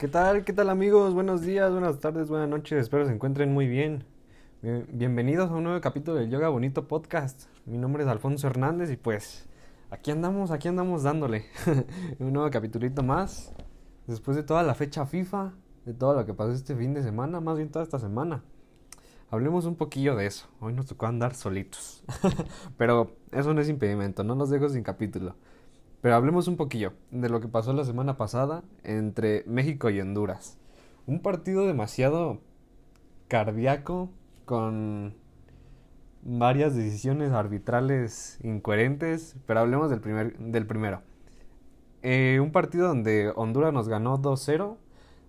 ¿Qué 0.00 0.08
tal? 0.08 0.46
¿Qué 0.46 0.54
tal 0.54 0.70
amigos? 0.70 1.12
Buenos 1.12 1.42
días, 1.42 1.70
buenas 1.70 2.00
tardes, 2.00 2.30
buenas 2.30 2.48
noches. 2.48 2.80
Espero 2.80 3.04
se 3.04 3.12
encuentren 3.12 3.52
muy 3.52 3.68
bien. 3.68 4.04
Bienvenidos 4.62 5.50
a 5.50 5.54
un 5.54 5.64
nuevo 5.64 5.78
capítulo 5.82 6.16
del 6.16 6.30
Yoga 6.30 6.48
Bonito 6.48 6.88
Podcast. 6.88 7.50
Mi 7.66 7.76
nombre 7.76 8.04
es 8.04 8.08
Alfonso 8.08 8.46
Hernández 8.46 8.90
y 8.90 8.96
pues 8.96 9.46
aquí 9.90 10.10
andamos, 10.10 10.52
aquí 10.52 10.68
andamos 10.68 11.02
dándole 11.02 11.44
un 12.18 12.32
nuevo 12.32 12.48
capitulito 12.50 13.02
más. 13.02 13.52
Después 14.06 14.38
de 14.38 14.42
toda 14.42 14.62
la 14.62 14.74
fecha 14.74 15.04
FIFA, 15.04 15.52
de 15.84 15.92
todo 15.92 16.14
lo 16.14 16.24
que 16.24 16.32
pasó 16.32 16.52
este 16.52 16.74
fin 16.74 16.94
de 16.94 17.02
semana, 17.02 17.42
más 17.42 17.58
bien 17.58 17.70
toda 17.70 17.82
esta 17.82 17.98
semana. 17.98 18.42
Hablemos 19.28 19.66
un 19.66 19.76
poquillo 19.76 20.16
de 20.16 20.24
eso. 20.24 20.48
Hoy 20.60 20.72
nos 20.72 20.86
tocó 20.86 21.08
andar 21.08 21.34
solitos. 21.34 22.04
Pero 22.78 23.18
eso 23.32 23.52
no 23.52 23.60
es 23.60 23.68
impedimento, 23.68 24.24
no 24.24 24.34
nos 24.34 24.48
dejo 24.48 24.66
sin 24.70 24.82
capítulo. 24.82 25.36
Pero 26.00 26.14
hablemos 26.14 26.48
un 26.48 26.56
poquillo 26.56 26.94
de 27.10 27.28
lo 27.28 27.40
que 27.40 27.48
pasó 27.48 27.72
la 27.74 27.84
semana 27.84 28.16
pasada 28.16 28.62
entre 28.84 29.44
México 29.46 29.90
y 29.90 30.00
Honduras. 30.00 30.58
Un 31.06 31.20
partido 31.20 31.66
demasiado 31.66 32.40
cardíaco 33.28 34.10
con 34.46 35.14
varias 36.22 36.74
decisiones 36.74 37.32
arbitrales 37.32 38.38
incoherentes, 38.42 39.36
pero 39.46 39.60
hablemos 39.60 39.90
del, 39.90 40.00
primer, 40.00 40.38
del 40.38 40.66
primero. 40.66 41.02
Eh, 42.02 42.38
un 42.40 42.50
partido 42.50 42.88
donde 42.88 43.30
Honduras 43.36 43.72
nos 43.74 43.86
ganó 43.88 44.18
2-0, 44.18 44.78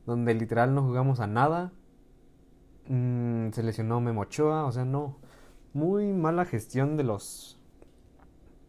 donde 0.05 0.33
literal 0.33 0.73
no 0.73 0.83
jugamos 0.83 1.19
a 1.19 1.27
nada. 1.27 1.73
Mm, 2.87 3.49
se 3.51 3.61
lesionó 3.61 3.99
Memochoa, 3.99 4.65
o 4.65 4.71
sea, 4.71 4.85
no. 4.85 5.17
Muy 5.73 6.13
mala 6.13 6.45
gestión 6.45 6.95
de 6.95 7.03
los... 7.03 7.59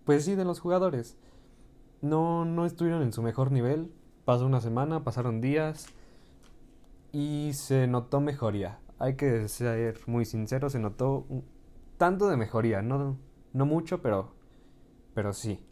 Pues 0.05 0.25
sí, 0.25 0.35
de 0.35 0.45
los 0.45 0.59
jugadores 0.59 1.17
no, 2.03 2.45
no 2.45 2.67
estuvieron 2.67 3.03
en 3.03 3.13
su 3.13 3.23
mejor 3.23 3.53
nivel. 3.53 3.91
Pasó 4.25 4.45
una 4.47 4.61
semana, 4.61 5.03
pasaron 5.03 5.41
días 5.41 5.87
y 7.13 7.53
se 7.55 7.87
notó 7.87 8.21
mejoría. 8.21 8.79
Hay 8.99 9.17
que 9.17 9.49
ser 9.49 9.99
muy 10.07 10.25
sincero, 10.25 10.71
se 10.71 10.79
notó 10.79 11.27
tanto 11.97 12.29
de 12.29 12.37
mejoría, 12.37 12.83
no, 12.83 13.17
no 13.53 13.67
mucho, 13.67 14.03
pero, 14.03 14.35
pero 15.15 15.33
sí. 15.33 15.65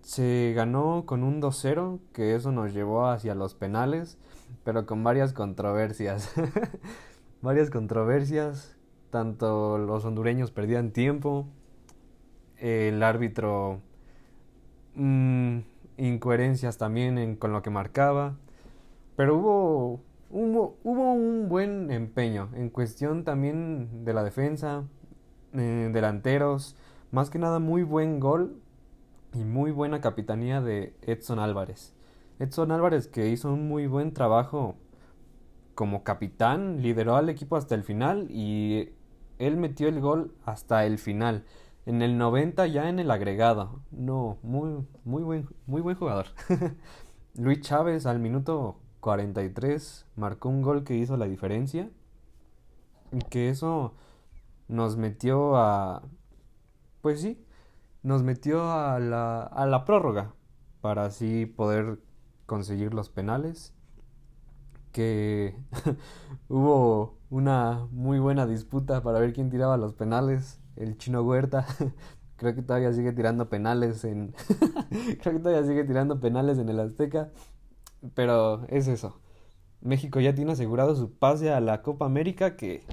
Se 0.00 0.52
ganó 0.56 1.04
con 1.06 1.22
un 1.22 1.40
2-0, 1.40 2.00
que 2.12 2.34
eso 2.34 2.50
nos 2.50 2.72
llevó 2.72 3.06
hacia 3.06 3.34
los 3.34 3.54
penales, 3.54 4.18
pero 4.64 4.84
con 4.84 5.04
varias 5.04 5.32
controversias. 5.32 6.32
varias 7.42 7.70
controversias, 7.70 8.76
tanto 9.10 9.78
los 9.78 10.04
hondureños 10.04 10.50
perdían 10.50 10.90
tiempo, 10.92 11.46
el 12.56 13.02
árbitro 13.02 13.80
Mm, 14.94 15.60
incoherencias 15.96 16.76
también 16.78 17.36
con 17.36 17.52
lo 17.52 17.62
que 17.62 17.70
marcaba, 17.70 18.36
pero 19.16 19.36
hubo, 19.36 20.00
hubo, 20.30 20.76
hubo, 20.84 21.12
un 21.12 21.48
buen 21.48 21.90
empeño 21.90 22.50
en 22.54 22.68
cuestión 22.68 23.24
también 23.24 24.04
de 24.04 24.12
la 24.12 24.22
defensa, 24.22 24.84
eh, 25.54 25.90
delanteros, 25.92 26.76
más 27.10 27.30
que 27.30 27.38
nada 27.38 27.58
muy 27.58 27.82
buen 27.82 28.20
gol 28.20 28.60
y 29.34 29.44
muy 29.44 29.70
buena 29.70 30.00
capitanía 30.00 30.60
de 30.60 30.94
Edson 31.02 31.38
Álvarez. 31.38 31.94
Edson 32.38 32.70
Álvarez 32.72 33.08
que 33.08 33.28
hizo 33.28 33.52
un 33.52 33.68
muy 33.68 33.86
buen 33.86 34.12
trabajo 34.12 34.76
como 35.74 36.04
capitán, 36.04 36.82
lideró 36.82 37.16
al 37.16 37.28
equipo 37.28 37.56
hasta 37.56 37.74
el 37.74 37.82
final 37.82 38.26
y 38.30 38.90
él 39.38 39.56
metió 39.56 39.88
el 39.88 40.00
gol 40.00 40.34
hasta 40.44 40.84
el 40.84 40.98
final. 40.98 41.44
En 41.84 42.00
el 42.00 42.16
90 42.16 42.66
ya 42.68 42.88
en 42.88 42.98
el 43.00 43.10
agregado. 43.10 43.80
No, 43.90 44.38
muy, 44.42 44.86
muy 45.04 45.22
buen, 45.22 45.48
muy 45.66 45.80
buen 45.80 45.96
jugador. 45.96 46.26
Luis 47.34 47.60
Chávez 47.60 48.06
al 48.06 48.20
minuto 48.20 48.76
43 49.00 50.06
marcó 50.16 50.48
un 50.48 50.62
gol 50.62 50.84
que 50.84 50.94
hizo 50.94 51.16
la 51.16 51.26
diferencia. 51.26 51.90
Y 53.10 53.18
que 53.18 53.48
eso 53.48 53.94
nos 54.68 54.96
metió 54.96 55.56
a... 55.56 56.02
Pues 57.00 57.20
sí, 57.20 57.44
nos 58.04 58.22
metió 58.22 58.70
a 58.70 59.00
la, 59.00 59.42
a 59.42 59.66
la 59.66 59.84
prórroga 59.84 60.34
para 60.80 61.04
así 61.04 61.46
poder 61.46 61.98
conseguir 62.46 62.94
los 62.94 63.08
penales. 63.08 63.74
Que 64.92 65.56
hubo 66.48 67.18
una 67.28 67.88
muy 67.90 68.20
buena 68.20 68.46
disputa 68.46 69.02
para 69.02 69.18
ver 69.18 69.32
quién 69.32 69.50
tiraba 69.50 69.76
los 69.76 69.94
penales 69.94 70.61
el 70.76 70.96
chino 70.98 71.22
Huerta. 71.22 71.66
Creo 72.36 72.54
que 72.54 72.62
todavía 72.62 72.92
sigue 72.92 73.12
tirando 73.12 73.48
penales 73.48 74.04
en. 74.04 74.34
Creo 75.20 75.34
que 75.34 75.38
todavía 75.38 75.64
sigue 75.64 75.84
tirando 75.84 76.20
penales 76.20 76.58
en 76.58 76.68
el 76.68 76.80
Azteca. 76.80 77.30
Pero 78.14 78.66
es 78.68 78.88
eso. 78.88 79.20
México 79.80 80.20
ya 80.20 80.34
tiene 80.34 80.52
asegurado 80.52 80.94
su 80.94 81.12
pase 81.12 81.52
a 81.52 81.60
la 81.60 81.82
Copa 81.82 82.06
América 82.06 82.56
que 82.56 82.84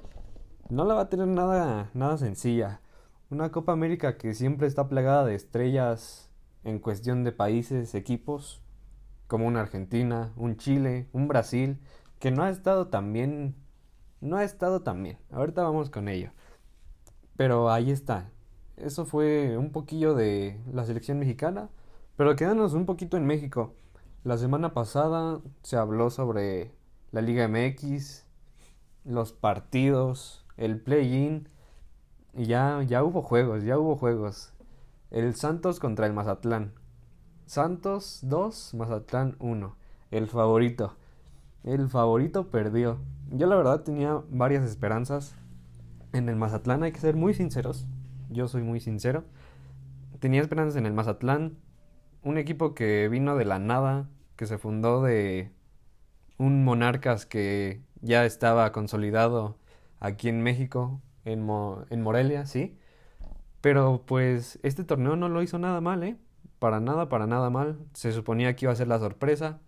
no 0.69 0.85
la 0.85 0.94
va 0.94 1.01
a 1.01 1.09
tener 1.09 1.28
nada, 1.28 1.89
nada 1.94 2.18
sencilla. 2.18 2.81
Una 3.29 3.51
Copa 3.51 3.73
América 3.73 4.18
que 4.18 4.34
siempre 4.34 4.68
está 4.68 4.88
plagada 4.88 5.25
de 5.25 5.35
estrellas 5.35 6.31
en 6.63 6.79
cuestión 6.79 7.23
de 7.23 7.31
países, 7.31 7.95
equipos, 7.95 8.62
como 9.28 9.47
una 9.47 9.62
Argentina, 9.62 10.34
un 10.35 10.57
Chile, 10.57 11.07
un 11.12 11.28
Brasil, 11.28 11.79
que 12.19 12.31
no 12.31 12.44
ha 12.44 12.50
estado 12.50 12.88
tan 12.88 13.13
bien. 13.13 13.56
No 14.22 14.38
ha 14.38 14.44
estado 14.44 14.81
tan 14.81 15.01
bien. 15.03 15.18
Ahorita 15.31 15.63
vamos 15.63 15.89
con 15.89 16.09
ello. 16.09 16.31
Pero 17.39 17.72
ahí 17.72 17.89
está. 17.89 18.29
Eso 18.75 19.05
fue 19.05 19.57
un 19.57 19.72
poquillo 19.72 20.13
de 20.13 20.59
la 20.73 20.83
selección 20.83 21.19
mexicana. 21.19 21.69
Pero 22.17 22.35
quedándonos 22.35 22.73
un 22.73 22.85
poquito 22.85 23.16
en 23.16 23.25
México. 23.25 23.75
La 24.25 24.38
semana 24.38 24.73
pasada 24.73 25.39
se 25.63 25.77
habló 25.77 26.09
sobre 26.09 26.73
la 27.11 27.22
Liga 27.22 27.47
MX, 27.47 28.25
los 29.05 29.31
partidos, 29.31 30.45
el 30.57 30.81
play-in. 30.81 31.47
Y 32.33 32.47
ya, 32.47 32.83
ya 32.83 33.05
hubo 33.05 33.22
juegos, 33.22 33.63
ya 33.63 33.79
hubo 33.79 33.95
juegos. 33.95 34.51
El 35.09 35.33
Santos 35.33 35.79
contra 35.79 36.07
el 36.07 36.11
Mazatlán. 36.11 36.73
Santos 37.45 38.19
2, 38.23 38.73
Mazatlán 38.73 39.38
1. 39.39 39.77
El 40.11 40.27
favorito. 40.27 40.97
El 41.63 41.88
favorito 41.88 42.47
perdió. 42.47 42.97
Yo 43.31 43.47
la 43.47 43.56
verdad 43.56 43.83
tenía 43.83 44.21
varias 44.29 44.66
esperanzas 44.66 45.38
en 46.14 46.30
el 46.30 46.36
Mazatlán 46.36 46.84
hay 46.84 46.92
que 46.92 47.00
ser 47.00 47.16
muy 47.16 47.34
sinceros. 47.34 47.88
Yo 48.30 48.47
soy 48.47 48.64
muy 48.64 48.80
sincero. 48.80 49.24
Tenía 50.20 50.42
esperanzas 50.42 50.75
en 50.75 50.86
el 50.86 50.94
Mazatlán. 50.94 51.58
Un 52.24 52.38
equipo 52.38 52.74
que 52.74 53.08
vino 53.09 53.36
de 53.36 53.46
la 53.46 53.59
nada, 53.59 54.09
que 54.36 54.46
se 54.46 54.58
fundó 54.58 55.02
de 55.03 55.52
un 56.38 56.64
Monarcas 56.64 57.25
que 57.25 57.81
ya 58.02 58.25
estaba 58.25 58.72
consolidado 58.72 59.58
aquí 60.00 60.30
en 60.30 60.42
México, 60.42 61.02
en, 61.25 61.48
en 61.90 62.02
Morelia, 62.02 62.46
sí. 62.46 62.78
Pero 63.62 64.03
pues 64.06 64.59
este 64.64 64.84
torneo 64.84 65.16
no 65.16 65.30
lo 65.30 65.42
hizo 65.44 65.59
nada 65.59 65.81
mal, 65.81 66.03
¿eh? 66.03 66.18
Para 66.59 66.80
nada, 66.80 67.09
para 67.09 67.28
nada 67.28 67.50
mal. 67.50 67.80
Se 67.94 68.12
suponía 68.12 68.56
que 68.56 68.66
iba 68.66 68.74
a 68.74 68.75
ser 68.75 68.88
la 68.88 69.00
sorpresa 69.00 69.59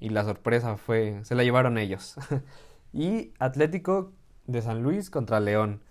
y 0.00 0.10
la 0.10 0.24
sorpresa 0.24 0.76
fue, 0.76 1.20
se 1.24 1.34
la 1.34 1.44
llevaron 1.44 1.78
ellos. 1.78 2.16
y 2.92 3.32
Atlético 3.38 4.12
de 4.46 4.62
San 4.62 4.82
Luis 4.82 5.10
contra 5.10 5.40
León. 5.40 5.82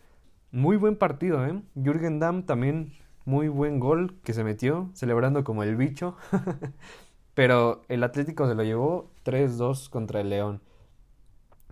Muy 0.52 0.78
buen 0.78 0.98
partido, 0.98 1.46
¿eh? 1.46 1.62
Jürgen 1.76 2.20
Damm 2.20 2.44
también 2.44 2.94
muy 3.26 3.50
buen 3.50 3.80
gol 3.82 4.18
que 4.24 4.34
se 4.34 4.46
metió, 4.46 4.90
celebrando 4.94 5.44
como 5.44 5.64
el 5.64 5.76
bicho. 5.76 6.16
Pero 7.34 7.82
el 7.90 8.04
Atlético 8.04 8.48
se 8.48 8.56
lo 8.56 8.64
llevó 8.64 9.12
3-2 9.26 9.90
contra 9.90 10.22
el 10.22 10.30
León. 10.30 10.62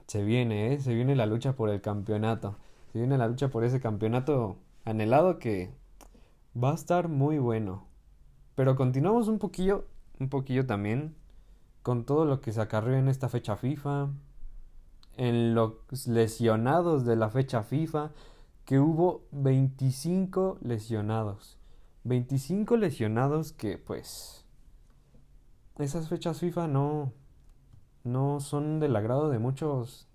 Se 0.07 0.23
viene, 0.23 0.73
¿eh? 0.73 0.79
Se 0.79 0.93
viene 0.93 1.15
la 1.15 1.25
lucha 1.25 1.53
por 1.53 1.69
el 1.69 1.81
campeonato. 1.81 2.57
Se 2.91 2.99
viene 2.99 3.17
la 3.17 3.27
lucha 3.27 3.47
por 3.47 3.63
ese 3.63 3.79
campeonato 3.79 4.57
anhelado 4.83 5.39
que 5.39 5.73
va 6.61 6.71
a 6.71 6.75
estar 6.75 7.07
muy 7.07 7.39
bueno. 7.39 7.87
Pero 8.55 8.75
continuamos 8.75 9.29
un 9.29 9.39
poquillo, 9.39 9.85
un 10.19 10.29
poquillo 10.29 10.65
también 10.65 11.15
con 11.81 12.03
todo 12.03 12.25
lo 12.25 12.41
que 12.41 12.51
se 12.51 12.61
acarreó 12.61 12.97
en 12.97 13.07
esta 13.07 13.29
fecha 13.29 13.55
FIFA, 13.55 14.09
en 15.17 15.55
los 15.55 15.73
lesionados 16.07 17.05
de 17.05 17.15
la 17.15 17.29
fecha 17.29 17.63
FIFA, 17.63 18.11
que 18.65 18.79
hubo 18.79 19.27
25 19.31 20.57
lesionados. 20.61 21.59
25 22.03 22.77
lesionados 22.77 23.53
que 23.53 23.77
pues 23.77 24.45
esas 25.77 26.07
fechas 26.07 26.39
FIFA 26.39 26.67
no 26.67 27.13
no 28.03 28.39
son 28.39 28.79
del 28.79 28.95
agrado 28.95 29.29
de 29.29 29.39
muchos 29.39 30.07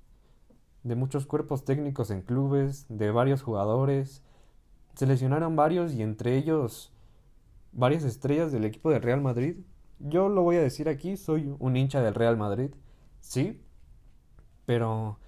de 0.85 0.94
muchos 0.94 1.26
cuerpos 1.26 1.64
técnicos 1.64 2.11
en 2.11 2.23
clubes, 2.23 2.87
de 2.88 3.11
varios 3.11 3.43
jugadores. 3.43 4.23
Se 4.94 5.06
lesionaron 5.06 5.56
varios 5.56 5.93
y 5.93 6.03
entre 6.03 6.37
ellos 6.37 6.93
varias 7.73 8.05
estrellas 8.05 8.50
del 8.53 8.64
equipo 8.64 8.91
de 8.91 8.99
Real 8.99 9.20
Madrid. 9.20 9.56
Yo 9.99 10.29
lo 10.29 10.43
voy 10.43 10.56
a 10.56 10.62
decir 10.62 10.88
aquí, 10.88 11.17
soy 11.17 11.55
un 11.58 11.76
hincha 11.76 12.00
del 12.00 12.14
Real 12.14 12.37
Madrid, 12.37 12.70
sí, 13.20 13.61
pero 14.64 15.19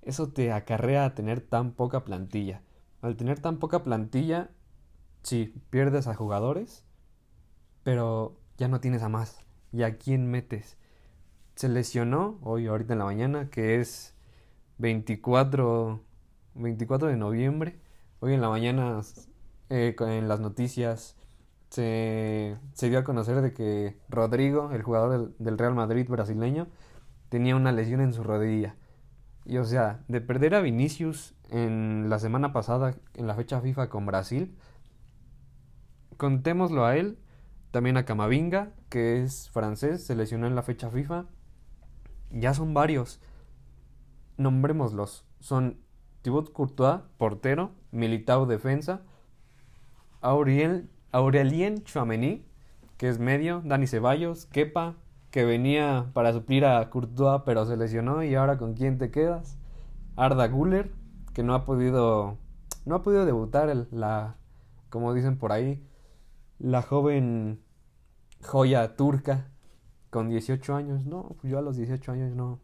eso 0.00 0.28
te 0.30 0.52
acarrea 0.52 1.04
a 1.04 1.14
tener 1.14 1.40
tan 1.42 1.72
poca 1.72 2.04
plantilla. 2.04 2.62
Al 3.02 3.16
tener 3.16 3.40
tan 3.40 3.58
poca 3.58 3.84
plantilla, 3.84 4.50
sí, 5.22 5.54
pierdes 5.68 6.06
a 6.06 6.14
jugadores, 6.14 6.86
pero 7.82 8.38
ya 8.56 8.68
no 8.68 8.80
tienes 8.80 9.02
a 9.02 9.10
más. 9.10 9.38
¿Y 9.72 9.82
a 9.82 9.98
quién 9.98 10.30
metes? 10.30 10.78
se 11.54 11.68
lesionó 11.68 12.38
hoy, 12.42 12.66
ahorita 12.66 12.94
en 12.94 12.98
la 13.00 13.04
mañana, 13.04 13.50
que 13.50 13.80
es 13.80 14.14
24, 14.78 16.00
24 16.54 17.08
de 17.08 17.16
noviembre. 17.16 17.78
Hoy 18.20 18.34
en 18.34 18.40
la 18.40 18.48
mañana, 18.48 19.00
eh, 19.70 19.94
en 19.98 20.28
las 20.28 20.40
noticias, 20.40 21.16
se, 21.70 22.58
dio 22.80 22.98
a 22.98 23.04
conocer 23.04 23.40
de 23.42 23.52
que 23.52 23.98
Rodrigo, 24.08 24.72
el 24.72 24.82
jugador 24.82 25.34
del, 25.38 25.58
Real 25.58 25.74
Madrid 25.74 26.08
brasileño, 26.08 26.68
tenía 27.28 27.56
una 27.56 27.72
lesión 27.72 28.00
en 28.00 28.12
su 28.12 28.22
rodilla. 28.22 28.76
Y 29.44 29.58
o 29.58 29.64
sea, 29.64 30.04
de 30.08 30.20
perder 30.20 30.54
a 30.54 30.60
Vinicius 30.60 31.34
en 31.52 32.08
la 32.08 32.18
semana 32.18 32.52
pasada, 32.54 32.96
en 33.14 33.26
la 33.26 33.34
fecha 33.34 33.60
FIFA 33.60 33.90
con 33.90 34.06
Brasil, 34.06 34.56
contémoslo 36.16 36.86
a 36.86 36.96
él, 36.96 37.18
también 37.70 37.98
a 37.98 38.06
Camavinga, 38.06 38.72
que 38.88 39.22
es 39.22 39.50
francés, 39.50 40.04
se 40.04 40.16
lesionó 40.16 40.46
en 40.46 40.54
la 40.54 40.62
fecha 40.62 40.90
FIFA. 40.90 41.26
Ya 42.30 42.54
son 42.54 42.72
varios. 42.72 43.20
Nombrémoslos. 44.38 45.26
Son 45.40 45.76
Thibaut 46.22 46.52
Courtois, 46.52 47.02
portero, 47.18 47.72
Militao, 47.90 48.46
defensa, 48.46 49.02
Aurel, 50.22 50.88
Aurelien 51.10 51.84
Chouameni, 51.84 52.46
que 52.96 53.10
es 53.10 53.18
medio, 53.18 53.60
Dani 53.62 53.86
Ceballos, 53.86 54.46
Kepa, 54.46 54.94
que 55.30 55.44
venía 55.44 56.10
para 56.14 56.32
suplir 56.32 56.64
a 56.64 56.88
Courtois 56.88 57.42
pero 57.44 57.66
se 57.66 57.76
lesionó 57.76 58.22
y 58.22 58.34
ahora 58.36 58.56
con 58.56 58.72
quién 58.72 58.96
te 58.96 59.10
quedas? 59.10 59.58
Arda 60.16 60.46
Guller, 60.48 60.92
que 61.32 61.42
no 61.42 61.54
ha 61.54 61.64
podido 61.64 62.38
no 62.84 62.96
ha 62.96 63.02
podido 63.02 63.24
debutar 63.24 63.74
la 63.90 64.36
como 64.90 65.14
dicen 65.14 65.38
por 65.38 65.52
ahí 65.52 65.86
la 66.58 66.82
joven 66.82 67.60
joya 68.42 68.96
turca 68.96 69.48
con 70.10 70.28
18 70.28 70.74
años. 70.76 71.06
No, 71.06 71.34
pues 71.40 71.50
yo 71.50 71.58
a 71.58 71.62
los 71.62 71.76
18 71.76 72.12
años 72.12 72.36
no, 72.36 72.60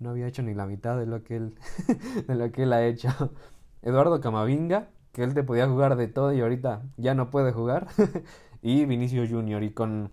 no 0.00 0.10
había 0.10 0.26
hecho 0.26 0.42
ni 0.42 0.52
la 0.52 0.66
mitad 0.66 0.98
de 0.98 1.06
lo 1.06 1.22
que 1.22 1.36
él, 1.36 1.54
de 2.26 2.34
lo 2.34 2.50
que 2.50 2.64
él 2.64 2.72
ha 2.72 2.84
hecho. 2.84 3.08
Eduardo 3.82 4.20
Camavinga, 4.20 4.88
que 5.12 5.22
él 5.22 5.32
te 5.32 5.44
podía 5.44 5.68
jugar 5.68 5.96
de 5.96 6.08
todo 6.08 6.32
y 6.32 6.40
ahorita 6.40 6.82
ya 6.96 7.14
no 7.14 7.30
puede 7.30 7.52
jugar. 7.52 7.86
y 8.62 8.84
Vinicio 8.84 9.26
Junior. 9.28 9.62
Y 9.62 9.72
con 9.72 10.10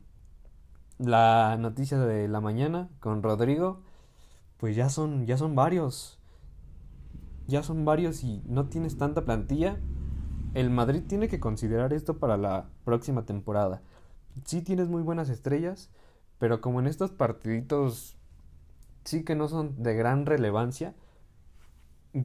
la 0.99 1.57
noticia 1.59 1.97
de 1.97 2.27
la 2.27 2.39
mañana, 2.39 2.89
con 2.99 3.23
Rodrigo, 3.23 3.81
pues 4.57 4.75
ya 4.75 4.89
son, 4.89 5.25
ya 5.25 5.37
son 5.37 5.55
varios. 5.55 6.19
Ya 7.47 7.63
son 7.63 7.85
varios 7.85 8.23
y 8.23 8.41
no 8.45 8.67
tienes 8.67 8.97
tanta 8.97 9.25
plantilla 9.25 9.79
el 10.53 10.69
Madrid 10.69 11.03
tiene 11.07 11.27
que 11.27 11.39
considerar 11.39 11.93
esto 11.93 12.19
para 12.19 12.37
la 12.37 12.69
próxima 12.85 13.25
temporada. 13.25 13.81
Sí 14.45 14.61
tienes 14.61 14.87
muy 14.87 15.01
buenas 15.01 15.29
estrellas, 15.29 15.89
pero 16.37 16.61
como 16.61 16.79
en 16.79 16.87
estos 16.87 17.11
partiditos 17.11 18.17
sí 19.03 19.23
que 19.23 19.35
no 19.35 19.47
son 19.47 19.81
de 19.81 19.95
gran 19.95 20.25
relevancia, 20.25 20.95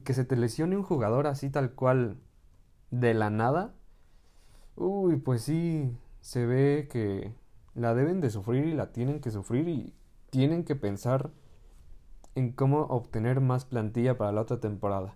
que 0.03 0.13
se 0.13 0.25
te 0.25 0.35
lesione 0.35 0.77
un 0.77 0.83
jugador 0.83 1.25
así 1.25 1.49
tal 1.49 1.71
cual 1.71 2.17
de 2.91 3.15
la 3.15 3.31
nada, 3.31 3.73
uy, 4.75 5.17
pues 5.17 5.41
sí, 5.41 5.91
se 6.21 6.45
ve 6.45 6.87
que 6.91 7.33
la 7.73 7.95
deben 7.95 8.21
de 8.21 8.29
sufrir 8.29 8.65
y 8.65 8.73
la 8.73 8.91
tienen 8.91 9.19
que 9.19 9.31
sufrir 9.31 9.67
y 9.67 9.95
tienen 10.29 10.63
que 10.63 10.75
pensar 10.75 11.31
en 12.39 12.51
cómo 12.53 12.81
obtener 12.83 13.41
más 13.41 13.65
plantilla 13.65 14.17
para 14.17 14.31
la 14.31 14.41
otra 14.41 14.59
temporada. 14.59 15.15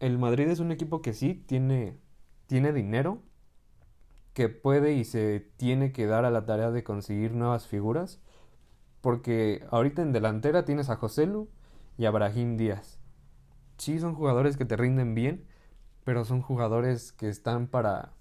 El 0.00 0.18
Madrid 0.18 0.48
es 0.48 0.60
un 0.60 0.72
equipo 0.72 1.02
que 1.02 1.12
sí 1.14 1.34
tiene 1.34 1.98
tiene 2.46 2.72
dinero 2.74 3.22
que 4.34 4.50
puede 4.50 4.92
y 4.92 5.04
se 5.04 5.40
tiene 5.56 5.92
que 5.92 6.06
dar 6.06 6.26
a 6.26 6.30
la 6.30 6.44
tarea 6.44 6.70
de 6.70 6.84
conseguir 6.84 7.34
nuevas 7.34 7.66
figuras. 7.66 8.20
Porque 9.00 9.66
ahorita 9.70 10.02
en 10.02 10.12
delantera 10.12 10.64
tienes 10.64 10.90
a 10.90 10.96
Joselu 10.96 11.48
y 11.96 12.04
a 12.04 12.10
Brahim 12.10 12.56
Díaz. 12.58 12.98
Sí, 13.78 13.98
son 13.98 14.14
jugadores 14.14 14.56
que 14.56 14.64
te 14.64 14.76
rinden 14.76 15.14
bien, 15.14 15.46
pero 16.04 16.24
son 16.24 16.42
jugadores 16.42 17.12
que 17.12 17.28
están 17.28 17.66
para... 17.68 18.12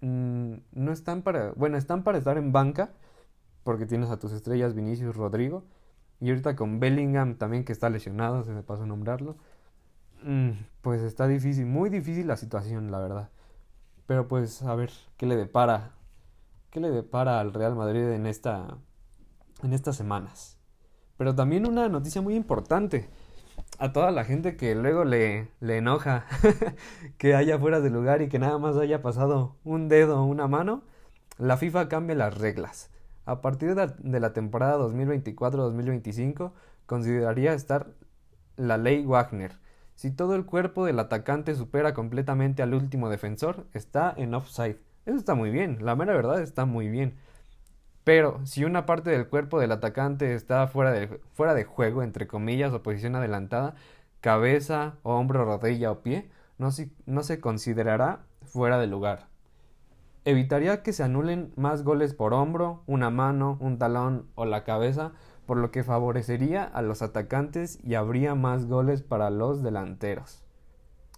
Mm, 0.00 0.56
no 0.72 0.92
están 0.92 1.22
para... 1.22 1.52
Bueno, 1.52 1.76
están 1.78 2.02
para 2.02 2.18
estar 2.18 2.36
en 2.36 2.52
banca, 2.52 2.92
porque 3.62 3.86
tienes 3.86 4.10
a 4.10 4.18
tus 4.18 4.32
estrellas 4.32 4.74
Vinicius 4.74 5.16
Rodrigo. 5.16 5.64
Y 6.20 6.30
ahorita 6.30 6.56
con 6.56 6.80
Bellingham 6.80 7.36
también 7.36 7.64
que 7.64 7.72
está 7.72 7.90
lesionado, 7.90 8.44
se 8.44 8.52
me 8.52 8.62
pasó 8.62 8.84
a 8.84 8.86
nombrarlo. 8.86 9.36
Mm, 10.22 10.50
pues 10.80 11.02
está 11.02 11.26
difícil, 11.26 11.66
muy 11.66 11.90
difícil 11.90 12.26
la 12.26 12.36
situación, 12.36 12.90
la 12.90 12.98
verdad. 12.98 13.30
Pero 14.06 14.28
pues 14.28 14.62
a 14.62 14.74
ver 14.74 14.90
qué 15.16 15.26
le 15.26 15.36
depara, 15.36 15.92
qué 16.70 16.80
le 16.80 16.90
depara 16.90 17.40
al 17.40 17.52
Real 17.52 17.74
Madrid 17.74 18.08
en 18.10 18.26
esta, 18.26 18.78
en 19.62 19.72
estas 19.72 19.96
semanas. 19.96 20.58
Pero 21.16 21.34
también 21.34 21.66
una 21.66 21.88
noticia 21.88 22.22
muy 22.22 22.34
importante 22.34 23.08
a 23.78 23.92
toda 23.92 24.10
la 24.10 24.24
gente 24.24 24.56
que 24.56 24.74
luego 24.74 25.04
le, 25.04 25.48
le 25.60 25.78
enoja 25.78 26.26
que 27.18 27.34
haya 27.34 27.58
fuera 27.58 27.80
de 27.80 27.90
lugar 27.90 28.22
y 28.22 28.28
que 28.28 28.38
nada 28.38 28.58
más 28.58 28.76
haya 28.76 29.02
pasado 29.02 29.56
un 29.64 29.88
dedo 29.88 30.20
o 30.20 30.24
una 30.24 30.48
mano, 30.48 30.82
la 31.38 31.56
FIFA 31.56 31.88
cambia 31.88 32.16
las 32.16 32.36
reglas. 32.36 32.90
A 33.26 33.40
partir 33.40 33.74
de 33.74 34.20
la 34.20 34.32
temporada 34.32 34.78
2024-2025 34.78 36.52
consideraría 36.86 37.54
estar 37.54 37.88
la 38.56 38.76
ley 38.76 39.04
Wagner, 39.04 39.52
si 39.94 40.10
todo 40.10 40.34
el 40.34 40.44
cuerpo 40.44 40.84
del 40.84 40.98
atacante 40.98 41.54
supera 41.54 41.94
completamente 41.94 42.62
al 42.62 42.74
último 42.74 43.08
defensor, 43.08 43.66
está 43.72 44.12
en 44.16 44.34
offside. 44.34 44.78
Eso 45.06 45.16
está 45.16 45.34
muy 45.34 45.50
bien, 45.50 45.78
la 45.82 45.94
mera 45.94 46.14
verdad 46.14 46.42
está 46.42 46.64
muy 46.64 46.88
bien. 46.88 47.16
Pero 48.02 48.40
si 48.44 48.64
una 48.64 48.86
parte 48.86 49.10
del 49.10 49.28
cuerpo 49.28 49.60
del 49.60 49.72
atacante 49.72 50.34
está 50.34 50.66
fuera 50.66 50.90
de, 50.92 51.20
fuera 51.32 51.54
de 51.54 51.64
juego, 51.64 52.02
entre 52.02 52.26
comillas, 52.26 52.72
o 52.72 52.82
posición 52.82 53.16
adelantada, 53.16 53.76
cabeza, 54.20 54.96
hombro, 55.02 55.44
rodilla 55.44 55.90
o 55.90 56.02
pie, 56.02 56.28
no, 56.58 56.70
no 57.06 57.22
se 57.22 57.40
considerará 57.40 58.20
fuera 58.42 58.78
de 58.78 58.86
lugar. 58.88 59.28
Evitaría 60.24 60.82
que 60.82 60.92
se 60.92 61.02
anulen 61.02 61.52
más 61.56 61.84
goles 61.84 62.14
por 62.14 62.32
hombro, 62.32 62.82
una 62.86 63.10
mano, 63.10 63.58
un 63.60 63.78
talón 63.78 64.28
o 64.34 64.46
la 64.46 64.64
cabeza 64.64 65.12
por 65.46 65.58
lo 65.58 65.70
que 65.70 65.84
favorecería 65.84 66.64
a 66.64 66.82
los 66.82 67.02
atacantes 67.02 67.78
y 67.82 67.94
habría 67.94 68.34
más 68.34 68.66
goles 68.66 69.02
para 69.02 69.30
los 69.30 69.62
delanteros. 69.62 70.42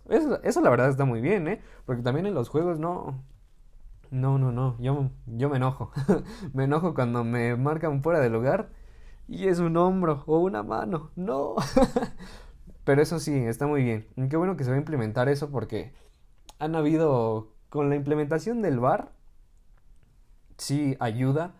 Eso, 0.09 0.61
la 0.61 0.71
verdad 0.71 0.89
está 0.89 1.05
muy 1.05 1.21
bien, 1.21 1.49
¿eh? 1.49 1.61
Porque 1.85 2.03
también 2.03 2.27
en 2.27 2.35
los 2.35 2.49
juegos 2.49 2.79
no... 2.79 3.23
No, 4.11 4.39
no, 4.39 4.53
no, 4.53 4.77
yo, 4.79 5.11
yo 5.27 5.49
me 5.49 5.57
enojo. 5.57 5.91
me 6.53 6.65
enojo 6.65 6.95
cuando 6.95 7.25
me 7.25 7.57
marcan 7.57 8.03
fuera 8.03 8.21
de 8.21 8.31
lugar 8.31 8.71
y 9.27 9.49
es 9.49 9.59
un 9.59 9.77
hombro 9.77 10.23
o 10.27 10.39
una 10.39 10.63
mano. 10.63 11.11
No. 11.17 11.55
Pero 12.85 13.03
eso 13.03 13.19
sí, 13.19 13.35
está 13.35 13.67
muy 13.67 13.83
bien. 13.83 14.07
Qué 14.31 14.37
bueno 14.37 14.57
que 14.57 14.63
se 14.63 14.71
va 14.71 14.77
a 14.77 14.81
implementar 14.81 15.29
eso 15.29 15.51
porque 15.51 15.93
han 16.59 16.77
habido... 16.77 17.56
Con 17.76 17.90
la 17.90 17.97
implementación 17.97 18.62
del 18.62 18.80
VAR, 18.80 19.12
sí 20.56 20.97
ayuda 20.99 21.52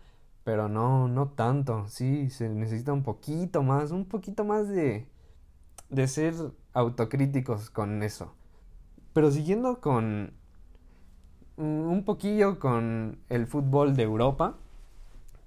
pero 0.47 0.69
no, 0.69 1.09
no 1.09 1.27
tanto. 1.27 1.89
Sí, 1.89 2.29
se 2.29 2.47
necesita 2.47 2.93
un 2.93 3.03
poquito 3.03 3.63
más, 3.63 3.91
un 3.91 4.05
poquito 4.05 4.45
más 4.45 4.69
de, 4.69 5.05
de 5.89 6.07
ser 6.07 6.35
autocríticos 6.71 7.69
con 7.69 8.01
eso. 8.01 8.33
Pero 9.11 9.29
siguiendo 9.29 9.81
con 9.81 10.31
un 11.57 12.03
poquillo 12.05 12.59
con 12.59 13.19
el 13.27 13.45
fútbol 13.45 13.97
de 13.97 14.03
Europa, 14.03 14.55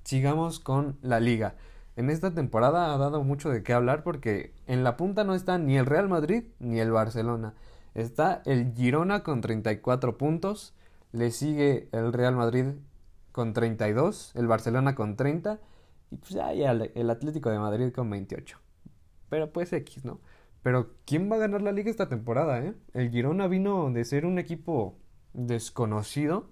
sigamos 0.04 0.60
con 0.60 0.98
la 1.00 1.18
liga. 1.18 1.54
En 1.96 2.10
esta 2.10 2.34
temporada 2.34 2.92
ha 2.92 2.98
dado 2.98 3.24
mucho 3.24 3.48
de 3.48 3.62
qué 3.62 3.72
hablar 3.72 4.02
porque 4.02 4.52
en 4.66 4.84
la 4.84 4.98
punta 4.98 5.24
no 5.24 5.34
está 5.34 5.56
ni 5.56 5.78
el 5.78 5.86
Real 5.86 6.10
Madrid 6.10 6.44
ni 6.58 6.78
el 6.78 6.90
Barcelona. 6.90 7.54
Está 7.94 8.42
el 8.46 8.72
Girona 8.74 9.22
con 9.22 9.40
34 9.40 10.16
puntos, 10.16 10.74
le 11.12 11.30
sigue 11.30 11.88
el 11.92 12.12
Real 12.12 12.36
Madrid 12.36 12.66
con 13.32 13.52
32, 13.52 14.32
el 14.34 14.46
Barcelona 14.46 14.94
con 14.94 15.16
30 15.16 15.60
y 16.10 16.16
pues 16.16 16.30
ya, 16.30 16.50
el 16.52 17.10
Atlético 17.10 17.50
de 17.50 17.58
Madrid 17.58 17.92
con 17.92 18.10
28. 18.10 18.58
Pero 19.28 19.52
pues 19.52 19.72
X, 19.72 20.04
¿no? 20.04 20.20
Pero 20.62 20.90
¿quién 21.06 21.30
va 21.30 21.36
a 21.36 21.40
ganar 21.40 21.62
la 21.62 21.72
liga 21.72 21.90
esta 21.90 22.08
temporada, 22.08 22.58
eh? 22.58 22.74
El 22.92 23.10
Girona 23.10 23.46
vino 23.46 23.90
de 23.90 24.04
ser 24.04 24.26
un 24.26 24.38
equipo 24.38 24.98
desconocido, 25.32 26.50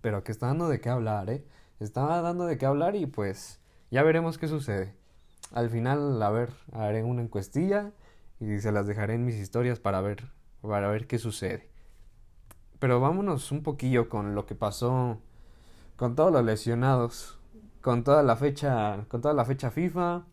pero 0.00 0.22
que 0.22 0.32
está 0.32 0.46
dando 0.46 0.68
de 0.68 0.80
qué 0.80 0.88
hablar, 0.88 1.28
¿eh? 1.28 1.44
Está 1.80 2.22
dando 2.22 2.46
de 2.46 2.56
qué 2.56 2.66
hablar 2.66 2.96
y 2.96 3.06
pues 3.06 3.60
ya 3.90 4.02
veremos 4.02 4.38
qué 4.38 4.48
sucede. 4.48 4.94
Al 5.52 5.70
final, 5.70 6.22
a 6.22 6.30
ver, 6.30 6.50
haré 6.72 7.02
una 7.02 7.22
encuestilla 7.22 7.92
y 8.40 8.58
se 8.60 8.72
las 8.72 8.86
dejaré 8.86 9.14
en 9.14 9.24
mis 9.24 9.36
historias 9.36 9.80
para 9.80 10.00
ver, 10.00 10.30
para 10.62 10.88
ver 10.88 11.06
qué 11.06 11.18
sucede. 11.18 11.68
Pero 12.78 13.00
vámonos 13.00 13.50
un 13.52 13.62
poquillo 13.62 14.08
con 14.08 14.34
lo 14.34 14.46
que 14.46 14.54
pasó 14.54 15.18
con 15.98 16.14
todos 16.14 16.30
los 16.30 16.44
lesionados, 16.44 17.40
con 17.80 18.04
toda 18.04 18.22
la 18.22 18.36
fecha, 18.36 19.04
con 19.08 19.20
toda 19.20 19.34
la 19.34 19.44
fecha 19.44 19.72
FIFA, 19.72 20.26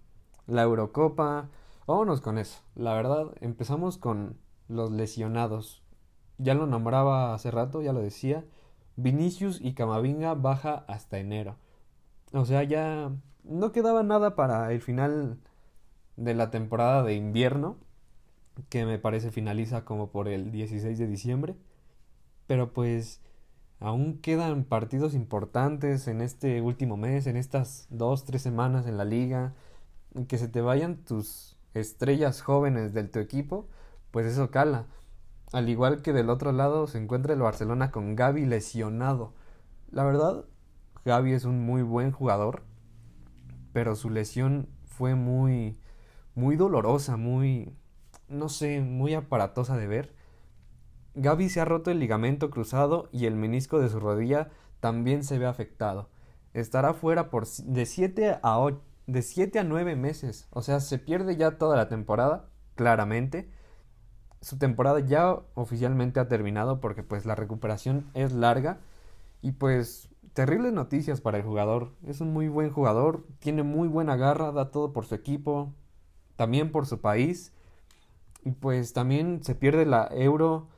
la 0.46 0.62
Eurocopa, 0.62 1.50
vámonos 1.88 2.22
con 2.22 2.38
eso. 2.38 2.62
La 2.76 2.94
verdad, 2.94 3.32
empezamos 3.42 3.98
con 3.98 4.38
los 4.68 4.92
lesionados. 4.92 5.84
Ya 6.38 6.54
lo 6.54 6.68
nombraba 6.68 7.34
hace 7.34 7.50
rato, 7.50 7.82
ya 7.82 7.94
lo 7.94 8.02
decía. 8.02 8.46
Vinicius 8.96 9.60
y 9.60 9.74
Camavinga 9.74 10.36
baja 10.36 10.86
hasta 10.88 11.18
enero. 11.18 11.58
O 12.32 12.46
sea, 12.46 12.62
ya 12.62 13.12
no 13.44 13.72
quedaba 13.72 14.04
nada 14.04 14.36
para 14.36 14.72
el 14.72 14.82
final 14.82 15.40
de 16.16 16.36
la 16.36 16.52
temporada 16.52 17.02
de 17.02 17.16
invierno, 17.16 17.78
que 18.70 18.86
me 18.86 19.00
parece 19.00 19.32
finaliza 19.32 19.86
como 19.86 20.12
por 20.12 20.28
el 20.28 20.52
16 20.52 20.98
de 20.98 21.08
diciembre. 21.08 21.56
Pero 22.48 22.74
pues 22.74 23.22
aún 23.80 24.20
quedan 24.20 24.64
partidos 24.66 25.14
importantes 25.14 26.08
en 26.08 26.22
este 26.22 26.62
último 26.62 26.98
mes, 26.98 27.28
en 27.28 27.38
estas 27.38 27.88
dos, 27.90 28.26
tres 28.26 28.42
semanas 28.42 28.88
en 28.88 28.98
la 28.98 29.06
liga, 29.06 29.54
que 30.28 30.38
se 30.38 30.48
te 30.48 30.62
vayan 30.62 30.98
tus 30.98 31.58
estrellas 31.74 32.42
jóvenes 32.42 32.94
del 32.94 33.12
tu 33.12 33.20
equipo, 33.20 33.68
pues 34.12 34.26
eso 34.26 34.52
cala. 34.52 34.88
Al 35.52 35.70
igual 35.70 36.02
que 36.02 36.14
del 36.14 36.30
otro 36.30 36.52
lado 36.52 36.88
se 36.88 36.98
encuentra 36.98 37.34
el 37.34 37.42
Barcelona 37.42 37.92
con 37.92 38.16
Gaby 38.16 38.46
lesionado. 38.46 39.34
La 39.92 40.04
verdad, 40.04 40.46
Gaby 41.06 41.34
es 41.34 41.46
un 41.46 41.66
muy 41.66 41.82
buen 41.84 42.12
jugador, 42.12 42.64
pero 43.74 43.96
su 43.96 44.10
lesión 44.10 44.70
fue 44.86 45.16
muy 45.16 45.78
muy 46.36 46.58
dolorosa, 46.58 47.18
muy 47.18 47.74
no 48.28 48.50
sé, 48.50 48.82
muy 48.82 49.14
aparatosa 49.14 49.78
de 49.78 49.88
ver. 49.88 50.16
Gaby 51.16 51.50
se 51.50 51.62
ha 51.62 51.66
roto 51.66 51.92
el 51.92 52.00
ligamento 52.00 52.50
cruzado 52.50 53.10
y 53.12 53.26
el 53.26 53.36
menisco 53.36 53.80
de 53.80 53.90
su 53.90 54.00
rodilla 54.00 54.50
también 54.80 55.24
se 55.24 55.40
ve 55.40 55.46
afectado. 55.46 56.10
Estará 56.54 56.94
fuera 56.94 57.30
por 57.30 57.48
de 57.48 57.86
7 57.86 58.40
a 58.42 58.68
de 59.08 59.22
7 59.22 59.60
a 59.60 59.64
9 59.64 59.96
meses, 59.96 60.48
o 60.50 60.62
sea, 60.62 60.80
se 60.80 60.98
pierde 60.98 61.38
ya 61.38 61.58
toda 61.58 61.78
la 61.78 61.90
temporada, 61.90 62.50
claramente. 62.76 63.50
Su 64.42 64.58
temporada 64.58 65.00
ya 65.00 65.40
oficialmente 65.54 66.20
ha 66.20 66.28
terminado 66.28 66.80
porque 66.80 67.04
pues 67.04 67.26
la 67.26 67.36
recuperación 67.36 68.10
es 68.14 68.32
larga 68.32 68.80
y 69.42 69.54
pues 69.54 70.10
terribles 70.34 70.74
noticias 70.74 71.22
para 71.22 71.38
el 71.38 71.44
jugador. 71.44 71.94
Es 72.06 72.22
un 72.22 72.34
muy 72.34 72.48
buen 72.50 72.72
jugador, 72.72 73.26
tiene 73.40 73.64
muy 73.64 73.88
buena 73.88 74.16
garra, 74.16 74.52
da 74.52 74.70
todo 74.70 74.92
por 74.92 75.06
su 75.06 75.16
equipo, 75.16 75.74
también 76.36 76.72
por 76.72 76.86
su 76.86 77.00
país. 77.00 77.54
Y 78.46 78.52
pues 78.52 78.94
también 78.94 79.44
se 79.44 79.56
pierde 79.56 79.86
la 79.86 80.08
Euro 80.12 80.70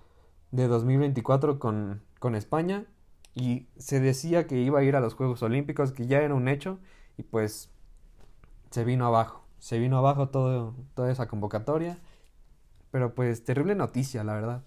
de 0.52 0.68
2024 0.68 1.60
con, 1.60 2.02
con 2.20 2.34
España. 2.34 2.88
Y 3.36 3.68
se 3.78 4.00
decía 4.00 4.48
que 4.48 4.60
iba 4.60 4.80
a 4.80 4.84
ir 4.84 4.96
a 4.96 5.00
los 5.00 5.14
Juegos 5.14 5.44
Olímpicos, 5.44 5.92
que 5.92 6.08
ya 6.08 6.22
era 6.22 6.34
un 6.34 6.48
hecho. 6.48 6.80
Y 7.18 7.24
pues 7.24 7.70
se 8.72 8.84
vino 8.84 9.06
abajo. 9.06 9.46
Se 9.60 9.78
vino 9.78 9.98
abajo 9.98 10.30
todo, 10.30 10.74
toda 10.96 11.12
esa 11.12 11.28
convocatoria. 11.28 12.00
Pero 12.90 13.14
pues 13.14 13.44
terrible 13.44 13.76
noticia, 13.76 14.24
la 14.24 14.34
verdad. 14.34 14.64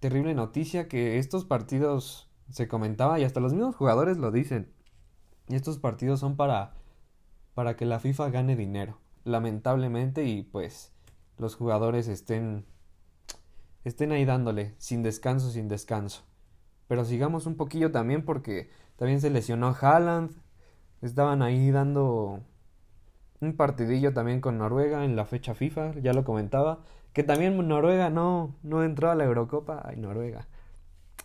Terrible 0.00 0.34
noticia 0.34 0.88
que 0.88 1.18
estos 1.18 1.46
partidos 1.46 2.30
se 2.50 2.68
comentaba 2.68 3.18
y 3.18 3.24
hasta 3.24 3.40
los 3.40 3.54
mismos 3.54 3.76
jugadores 3.76 4.18
lo 4.18 4.30
dicen. 4.30 4.70
Y 5.48 5.54
estos 5.54 5.78
partidos 5.78 6.20
son 6.20 6.36
para 6.36 6.74
para 7.58 7.74
que 7.74 7.86
la 7.86 7.98
FIFA 7.98 8.30
gane 8.30 8.54
dinero, 8.54 9.00
lamentablemente 9.24 10.22
y 10.22 10.44
pues 10.44 10.92
los 11.38 11.56
jugadores 11.56 12.08
estén 12.08 12.66
estén 13.84 14.12
ahí 14.12 14.24
dándole 14.24 14.74
sin 14.78 15.02
descanso, 15.02 15.50
sin 15.50 15.68
descanso. 15.68 16.22
Pero 16.88 17.04
sigamos 17.04 17.46
un 17.46 17.56
poquillo 17.56 17.90
también 17.92 18.24
porque 18.24 18.70
también 18.96 19.20
se 19.20 19.30
lesionó 19.30 19.74
Haaland. 19.80 20.32
Estaban 21.02 21.42
ahí 21.42 21.70
dando 21.70 22.40
un 23.40 23.56
partidillo 23.56 24.12
también 24.12 24.40
con 24.40 24.58
Noruega 24.58 25.04
en 25.04 25.16
la 25.16 25.24
fecha 25.24 25.54
FIFA, 25.54 25.94
ya 26.00 26.12
lo 26.12 26.24
comentaba, 26.24 26.80
que 27.12 27.22
también 27.22 27.56
Noruega 27.68 28.10
no 28.10 28.56
no 28.62 28.82
entró 28.84 29.10
a 29.10 29.14
la 29.14 29.24
Eurocopa, 29.24 29.82
ay 29.84 29.96
Noruega 29.96 30.48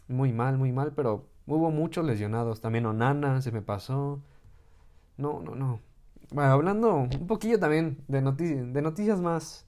muy 0.08 0.34
mal, 0.34 0.58
muy 0.58 0.72
mal, 0.72 0.94
pero 0.96 1.26
hubo 1.48 1.72
muchos 1.72 2.06
lesionados. 2.06 2.62
También 2.62 2.86
Onana 2.86 3.42
se 3.42 3.52
me 3.52 3.62
pasó. 3.62 4.22
No, 5.18 5.42
no, 5.42 5.56
no. 5.56 5.80
Bueno, 6.32 6.52
hablando 6.52 6.96
un 6.96 7.28
poquillo 7.28 7.60
también 7.60 8.04
de, 8.08 8.22
de 8.22 8.82
noticias 8.82 9.20
más, 9.20 9.66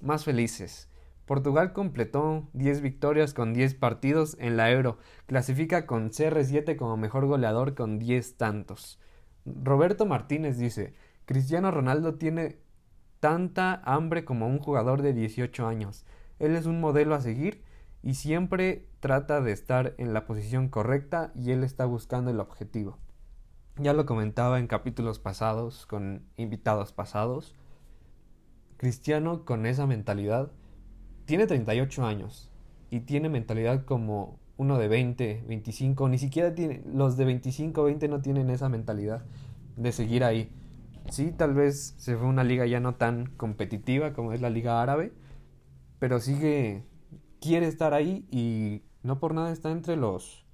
más 0.00 0.24
felices. 0.24 0.88
Portugal 1.26 1.72
completó 1.72 2.48
10 2.54 2.80
victorias 2.80 3.34
con 3.34 3.52
10 3.52 3.74
partidos 3.74 4.36
en 4.40 4.56
la 4.56 4.70
Euro. 4.70 4.98
Clasifica 5.26 5.86
con 5.86 6.10
CR7 6.10 6.76
como 6.76 6.96
mejor 6.96 7.26
goleador 7.26 7.74
con 7.74 7.98
10 7.98 8.36
tantos. 8.36 8.98
Roberto 9.44 10.06
Martínez 10.06 10.56
dice, 10.58 10.94
Cristiano 11.26 11.70
Ronaldo 11.70 12.14
tiene 12.14 12.58
tanta 13.20 13.82
hambre 13.84 14.24
como 14.24 14.46
un 14.46 14.58
jugador 14.58 15.02
de 15.02 15.12
18 15.12 15.66
años. 15.66 16.06
Él 16.38 16.56
es 16.56 16.66
un 16.66 16.80
modelo 16.80 17.14
a 17.14 17.20
seguir 17.20 17.62
y 18.02 18.14
siempre 18.14 18.86
trata 19.00 19.40
de 19.40 19.52
estar 19.52 19.94
en 19.98 20.14
la 20.14 20.24
posición 20.24 20.68
correcta 20.68 21.32
y 21.34 21.50
él 21.50 21.64
está 21.64 21.84
buscando 21.84 22.30
el 22.30 22.40
objetivo. 22.40 22.98
Ya 23.76 23.92
lo 23.92 24.06
comentaba 24.06 24.58
en 24.58 24.66
capítulos 24.66 25.18
pasados 25.18 25.86
con 25.86 26.22
invitados 26.36 26.92
pasados. 26.92 27.54
Cristiano 28.78 29.44
con 29.44 29.66
esa 29.66 29.86
mentalidad 29.86 30.50
tiene 31.26 31.46
38 31.46 32.06
años 32.06 32.50
y 32.90 33.00
tiene 33.00 33.28
mentalidad 33.28 33.84
como 33.84 34.38
uno 34.56 34.78
de 34.78 34.88
20, 34.88 35.44
25, 35.46 36.08
ni 36.08 36.18
siquiera 36.18 36.54
tiene 36.54 36.82
los 36.86 37.16
de 37.16 37.26
25, 37.26 37.84
20 37.84 38.08
no 38.08 38.22
tienen 38.22 38.50
esa 38.50 38.68
mentalidad 38.68 39.24
de 39.76 39.92
seguir 39.92 40.24
ahí. 40.24 40.50
Sí, 41.10 41.32
tal 41.36 41.54
vez 41.54 41.94
se 41.98 42.16
fue 42.16 42.26
una 42.26 42.44
liga 42.44 42.66
ya 42.66 42.80
no 42.80 42.94
tan 42.94 43.26
competitiva 43.36 44.12
como 44.12 44.32
es 44.32 44.40
la 44.40 44.50
liga 44.50 44.80
árabe, 44.80 45.12
pero 45.98 46.20
sigue 46.20 46.84
quiere 47.40 47.66
estar 47.66 47.94
ahí 47.94 48.26
y 48.30 48.82
no 49.02 49.18
por 49.18 49.34
nada 49.34 49.52
está 49.52 49.70
entre 49.70 49.96
los 49.96 50.46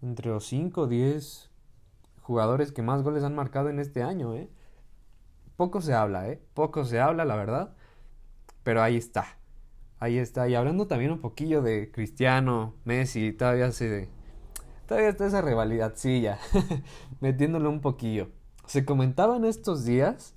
entre 0.00 0.30
los 0.30 0.46
5 0.46 0.82
o 0.82 0.86
10 0.86 1.50
jugadores 2.22 2.72
que 2.72 2.82
más 2.82 3.02
goles 3.02 3.24
han 3.24 3.34
marcado 3.34 3.68
en 3.68 3.80
este 3.80 4.02
año, 4.02 4.34
¿eh? 4.34 4.48
Poco 5.58 5.80
se 5.80 5.92
habla, 5.92 6.28
¿eh? 6.28 6.40
Poco 6.54 6.84
se 6.84 7.00
habla, 7.00 7.24
la 7.24 7.34
verdad. 7.34 7.74
Pero 8.62 8.80
ahí 8.80 8.96
está. 8.96 9.26
Ahí 9.98 10.16
está. 10.16 10.48
Y 10.48 10.54
hablando 10.54 10.86
también 10.86 11.10
un 11.10 11.20
poquillo 11.20 11.62
de 11.62 11.90
Cristiano, 11.90 12.76
Messi, 12.84 13.32
todavía 13.32 13.72
se... 13.72 14.08
Todavía 14.86 15.08
está 15.08 15.26
esa 15.26 15.42
rivalidadcilla. 15.42 16.38
Metiéndole 17.20 17.66
un 17.66 17.80
poquillo. 17.80 18.28
Se 18.66 18.84
comentaba 18.84 19.36
en 19.36 19.46
estos 19.46 19.84
días. 19.84 20.36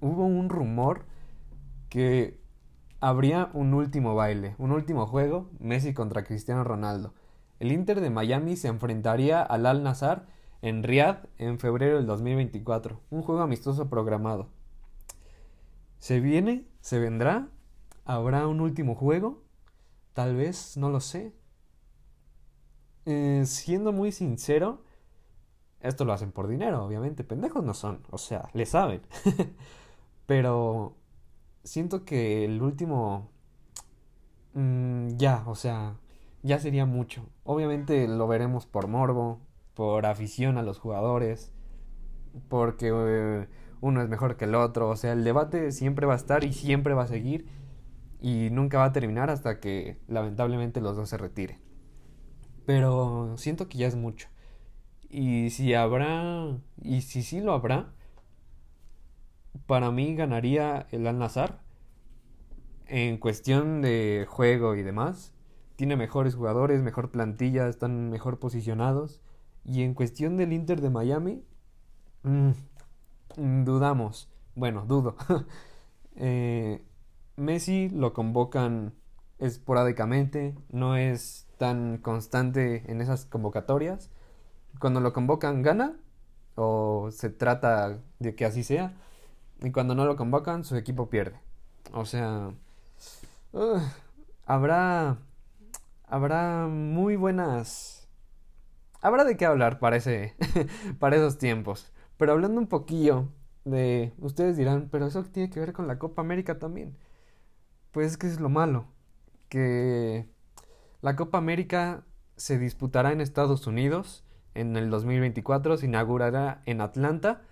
Hubo 0.00 0.24
un 0.24 0.48
rumor 0.48 1.04
que 1.90 2.40
habría 3.00 3.50
un 3.52 3.74
último 3.74 4.14
baile, 4.14 4.54
un 4.56 4.72
último 4.72 5.06
juego, 5.06 5.50
Messi 5.60 5.92
contra 5.92 6.24
Cristiano 6.24 6.64
Ronaldo. 6.64 7.12
El 7.60 7.70
Inter 7.70 8.00
de 8.00 8.08
Miami 8.08 8.56
se 8.56 8.68
enfrentaría 8.68 9.42
al 9.42 9.66
Al 9.66 9.82
Nazar 9.82 10.24
en 10.64 10.82
Riyadh 10.82 11.26
en 11.36 11.58
febrero 11.58 11.98
del 11.98 12.06
2024, 12.06 12.98
un 13.10 13.20
juego 13.20 13.42
amistoso 13.42 13.90
programado. 13.90 14.48
¿Se 15.98 16.20
viene? 16.20 16.66
¿Se 16.80 16.98
vendrá? 16.98 17.48
¿Habrá 18.06 18.46
un 18.46 18.62
último 18.62 18.94
juego? 18.94 19.42
Tal 20.14 20.34
vez, 20.34 20.78
no 20.78 20.88
lo 20.88 21.00
sé. 21.00 21.34
Eh, 23.04 23.42
siendo 23.44 23.92
muy 23.92 24.10
sincero, 24.10 24.82
esto 25.80 26.06
lo 26.06 26.14
hacen 26.14 26.32
por 26.32 26.48
dinero, 26.48 26.82
obviamente. 26.82 27.24
Pendejos 27.24 27.62
no 27.62 27.74
son, 27.74 28.02
o 28.10 28.16
sea, 28.16 28.48
le 28.54 28.64
saben. 28.64 29.02
Pero 30.26 30.96
siento 31.62 32.06
que 32.06 32.46
el 32.46 32.62
último... 32.62 33.28
Mm, 34.54 35.18
ya, 35.18 35.44
o 35.46 35.56
sea, 35.56 35.98
ya 36.42 36.58
sería 36.58 36.86
mucho. 36.86 37.26
Obviamente 37.44 38.08
lo 38.08 38.26
veremos 38.26 38.64
por 38.64 38.88
morbo, 38.88 39.40
por 39.74 40.06
afición 40.06 40.58
a 40.58 40.62
los 40.62 40.78
jugadores, 40.78 41.52
porque 42.48 42.90
eh, 42.92 43.48
uno 43.80 44.02
es 44.02 44.08
mejor 44.08 44.36
que 44.36 44.46
el 44.46 44.54
otro. 44.54 44.88
O 44.88 44.96
sea, 44.96 45.12
el 45.12 45.24
debate 45.24 45.72
siempre 45.72 46.06
va 46.06 46.14
a 46.14 46.16
estar 46.16 46.44
y 46.44 46.52
siempre 46.52 46.94
va 46.94 47.04
a 47.04 47.08
seguir 47.08 47.46
y 48.20 48.48
nunca 48.50 48.78
va 48.78 48.86
a 48.86 48.92
terminar 48.92 49.30
hasta 49.30 49.60
que 49.60 49.98
lamentablemente 50.08 50.80
los 50.80 50.96
dos 50.96 51.08
se 51.08 51.18
retiren. 51.18 51.58
Pero 52.66 53.34
siento 53.36 53.68
que 53.68 53.78
ya 53.78 53.86
es 53.86 53.96
mucho. 53.96 54.28
Y 55.10 55.50
si 55.50 55.74
habrá, 55.74 56.56
y 56.80 57.02
si 57.02 57.22
sí 57.22 57.40
lo 57.40 57.52
habrá, 57.52 57.92
para 59.66 59.90
mí 59.90 60.14
ganaría 60.14 60.86
el 60.90 61.06
Al-Nazar. 61.06 61.60
En 62.86 63.18
cuestión 63.18 63.82
de 63.82 64.26
juego 64.28 64.74
y 64.74 64.82
demás, 64.82 65.34
tiene 65.76 65.96
mejores 65.96 66.34
jugadores, 66.34 66.82
mejor 66.82 67.10
plantilla, 67.10 67.68
están 67.68 68.10
mejor 68.10 68.38
posicionados. 68.38 69.20
Y 69.64 69.82
en 69.82 69.94
cuestión 69.94 70.36
del 70.36 70.52
Inter 70.52 70.80
de 70.80 70.90
Miami, 70.90 71.42
mm, 72.22 72.50
dudamos. 73.64 74.28
Bueno, 74.54 74.84
dudo. 74.86 75.16
Eh, 76.16 76.80
Messi 77.34 77.88
lo 77.88 78.12
convocan 78.12 78.94
esporádicamente, 79.40 80.54
no 80.70 80.96
es 80.96 81.48
tan 81.58 81.98
constante 81.98 82.88
en 82.88 83.00
esas 83.00 83.24
convocatorias. 83.24 84.10
Cuando 84.78 85.00
lo 85.00 85.12
convocan 85.12 85.62
gana 85.62 85.96
o 86.54 87.08
se 87.10 87.30
trata 87.30 87.98
de 88.20 88.36
que 88.36 88.44
así 88.44 88.62
sea 88.62 88.94
y 89.62 89.70
cuando 89.70 89.94
no 89.94 90.04
lo 90.04 90.16
convocan, 90.16 90.64
su 90.64 90.76
equipo 90.76 91.08
pierde. 91.08 91.40
O 91.92 92.04
sea, 92.04 92.52
habrá, 94.46 95.18
habrá 96.06 96.66
muy 96.66 97.16
buenas... 97.16 97.93
Habrá 99.04 99.24
de 99.24 99.36
qué 99.36 99.44
hablar 99.44 99.80
para, 99.80 99.98
para 100.98 101.16
esos 101.16 101.36
tiempos. 101.36 101.92
Pero 102.16 102.32
hablando 102.32 102.58
un 102.58 102.68
poquillo 102.68 103.28
de... 103.66 104.14
Ustedes 104.18 104.56
dirán, 104.56 104.88
pero 104.90 105.06
eso 105.06 105.22
tiene 105.24 105.50
que 105.50 105.60
ver 105.60 105.74
con 105.74 105.86
la 105.86 105.98
Copa 105.98 106.22
América 106.22 106.58
también. 106.58 106.96
Pues 107.90 108.12
es 108.12 108.16
que 108.16 108.28
es 108.28 108.40
lo 108.40 108.48
malo. 108.48 108.86
Que 109.50 110.26
la 111.02 111.16
Copa 111.16 111.36
América 111.36 112.04
se 112.36 112.58
disputará 112.58 113.12
en 113.12 113.20
Estados 113.20 113.66
Unidos 113.66 114.24
en 114.54 114.74
el 114.74 114.88
2024, 114.88 115.76
se 115.76 115.84
inaugurará 115.84 116.62
en 116.64 116.80
Atlanta, 116.80 117.42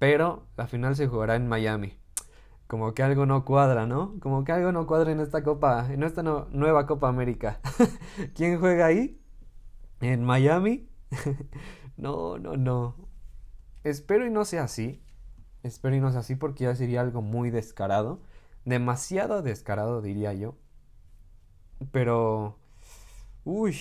pero 0.00 0.48
la 0.56 0.66
final 0.66 0.96
se 0.96 1.06
jugará 1.06 1.36
en 1.36 1.46
Miami. 1.46 1.96
Como 2.66 2.94
que 2.94 3.04
algo 3.04 3.26
no 3.26 3.44
cuadra, 3.44 3.86
¿no? 3.86 4.18
Como 4.18 4.42
que 4.42 4.50
algo 4.50 4.72
no 4.72 4.88
cuadra 4.88 5.12
en 5.12 5.20
esta 5.20 5.44
Copa, 5.44 5.86
en 5.88 6.02
esta 6.02 6.24
nueva 6.24 6.84
Copa 6.88 7.08
América. 7.08 7.60
¿Quién 8.34 8.58
juega 8.58 8.86
ahí? 8.86 9.20
¿En 10.00 10.24
Miami? 10.24 10.88
no, 11.96 12.38
no, 12.38 12.56
no. 12.56 12.94
Espero 13.84 14.26
y 14.26 14.30
no 14.30 14.44
sea 14.44 14.64
así. 14.64 15.02
Espero 15.62 15.96
y 15.96 16.00
no 16.00 16.10
sea 16.10 16.20
así 16.20 16.34
porque 16.36 16.64
ya 16.64 16.74
sería 16.74 17.00
algo 17.00 17.22
muy 17.22 17.50
descarado. 17.50 18.20
Demasiado 18.64 19.42
descarado, 19.42 20.02
diría 20.02 20.32
yo. 20.32 20.54
Pero... 21.92 22.58
Uy, 23.44 23.76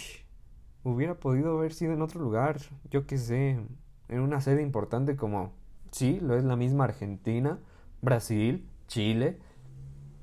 hubiera 0.84 1.16
podido 1.16 1.58
haber 1.58 1.74
sido 1.74 1.94
en 1.94 2.04
otro 2.04 2.22
lugar, 2.22 2.60
yo 2.92 3.08
qué 3.08 3.18
sé, 3.18 3.60
en 4.08 4.20
una 4.20 4.40
sede 4.42 4.62
importante 4.62 5.16
como, 5.16 5.54
sí, 5.92 6.20
lo 6.22 6.38
es 6.38 6.44
la 6.44 6.56
misma 6.56 6.84
Argentina, 6.84 7.60
Brasil, 8.02 8.70
Chile, 8.88 9.40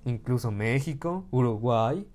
incluso 0.04 0.52
México, 0.52 1.26
Uruguay, 1.32 2.08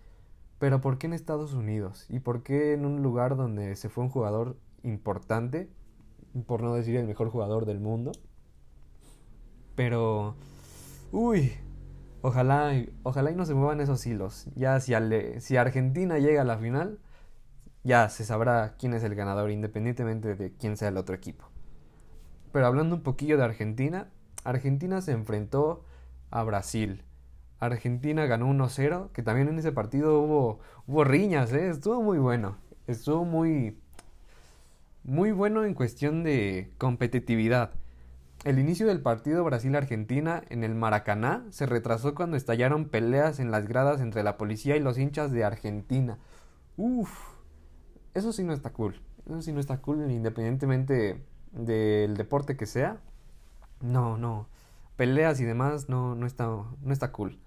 pero 0.60 0.79
¿por 0.79 0.98
qué 0.98 1.08
en 1.08 1.13
Estados 1.13 1.53
Unidos? 1.53 2.06
¿Y 2.10 2.20
por 2.20 2.44
qué 2.44 2.74
en 2.74 2.86
un 2.86 3.03
lugar 3.03 3.36
donde 3.36 3.75
se 3.75 3.89
fue 3.89 4.06
un 4.06 4.10
jugador 4.10 4.58
importante, 4.88 5.70
por 6.46 6.62
no 6.62 6.74
decir 6.74 6.96
el 6.96 7.08
mejor 7.08 7.29
jugador 7.29 7.65
del 7.65 7.79
mundo? 7.79 8.12
Pero, 9.75 10.36
uy, 11.12 11.53
ojalá, 12.22 12.74
ojalá 13.03 13.32
y 13.32 13.36
no 13.36 13.46
se 13.46 13.53
muevan 13.53 13.82
esos 13.82 14.06
hilos. 14.06 14.48
Ya 14.56 14.79
si, 14.79 14.94
si 15.39 15.58
Argentina 15.58 16.17
llega 16.17 16.41
a 16.41 16.46
la 16.46 16.58
final, 16.58 17.00
ya 17.84 18.10
se 18.10 18.25
sabrá 18.25 18.75
quién 18.77 18.94
es 18.94 19.03
el 19.03 19.15
ganador 19.15 19.51
independientemente 19.51 20.36
de 20.36 20.53
quién 20.53 20.77
sea 20.77 20.89
el 20.89 20.98
otro 20.98 21.15
equipo. 21.15 21.46
Pero 22.51 22.65
hablando 22.65 22.96
un 22.96 23.03
poquillo 23.03 23.38
de 23.38 23.44
Argentina, 23.44 24.10
Argentina 24.44 25.01
se 25.01 25.12
enfrentó 25.12 25.84
a 26.32 26.44
Brasil. 26.44 27.03
Argentina 27.60 28.25
ganó 28.25 28.48
1-0, 28.50 29.12
que 29.12 29.24
también 29.24 29.48
en 29.48 29.60
ese 29.60 29.72
partido 29.72 30.20
hubo, 30.20 30.60
hubo 30.86 31.03
riñas, 31.03 31.51
¿eh? 31.53 31.70
estuvo 31.70 32.01
muy 32.01 32.17
bueno. 32.17 32.58
Estuvo 32.88 33.25
muy, 33.25 33.79
muy 35.08 35.32
bueno 35.32 35.64
en 35.64 35.74
cuestión 35.74 36.24
de 36.24 36.70
competitividad. 36.78 37.72
El 38.44 38.60
inicio 38.60 38.86
del 38.88 39.02
partido 39.02 39.44
Brasil-Argentina 39.44 40.44
en 40.50 40.66
el 40.66 40.76
Maracaná 40.76 41.46
se 41.50 41.66
retrasó 41.66 42.14
cuando 42.14 42.36
estallaron 42.36 42.90
peleas 42.90 43.40
en 43.40 43.50
las 43.50 43.68
gradas 43.68 44.02
entre 44.02 44.22
la 44.22 44.38
policía 44.38 44.76
y 44.76 44.82
los 44.82 44.98
hinchas 44.98 45.32
de 45.32 45.46
Argentina. 45.46 46.20
Uf, 46.76 47.10
eso 48.14 48.34
sí 48.34 48.44
no 48.44 48.52
está 48.52 48.72
cool. 48.72 49.02
Eso 49.26 49.42
sí 49.42 49.54
no 49.54 49.62
está 49.62 49.78
cool, 49.78 50.12
independientemente 50.12 51.24
del 51.54 52.18
deporte 52.18 52.58
que 52.58 52.66
sea. 52.66 52.98
No, 53.82 54.18
no. 54.18 54.50
Peleas 54.98 55.40
y 55.40 55.46
demás 55.46 55.88
no, 55.88 56.16
no, 56.16 56.28
está, 56.28 56.46
no 56.46 56.94
está 56.94 57.14
cool. 57.14 57.40